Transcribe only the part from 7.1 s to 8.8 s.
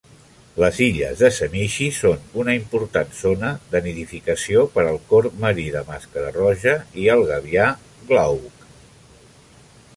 el gavià glauc.